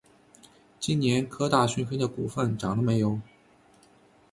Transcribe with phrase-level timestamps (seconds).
[0.79, 3.21] 今年科大讯飞的股价涨了没有？